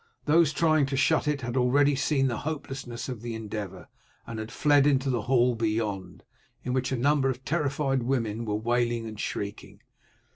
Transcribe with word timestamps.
Those 0.25 0.51
trying 0.51 0.87
to 0.87 0.97
shut 0.97 1.27
it 1.27 1.41
had 1.41 1.55
already 1.55 1.95
seen 1.95 2.25
the 2.25 2.37
hopelessness 2.39 3.07
of 3.07 3.21
the 3.21 3.35
endeavour, 3.35 3.87
and 4.25 4.39
had 4.39 4.51
fled 4.51 4.87
into 4.87 5.11
the 5.11 5.21
hall 5.29 5.53
beyond, 5.53 6.23
in 6.63 6.73
which 6.73 6.91
a 6.91 6.97
number 6.97 7.29
of 7.29 7.45
terrified 7.45 8.01
women 8.01 8.43
were 8.43 8.55
wailing 8.55 9.05
and 9.05 9.19
shrieking. 9.19 9.83